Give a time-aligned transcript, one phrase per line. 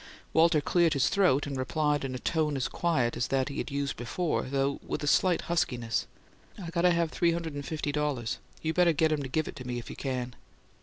[0.33, 3.69] Walter cleared his throat, and replied in a tone as quiet as that he had
[3.69, 6.07] used before, though with a slight huskiness,
[6.57, 8.39] "I got to have three hundred and fifty dollars.
[8.63, 10.33] You better get him to give it to me if you can."